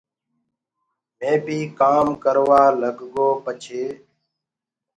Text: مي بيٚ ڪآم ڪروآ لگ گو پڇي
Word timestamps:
مي 1.19 1.31
بيٚ 1.45 1.73
ڪآم 1.79 2.07
ڪروآ 2.23 2.63
لگ 2.81 2.97
گو 3.13 3.27
پڇي 3.43 3.83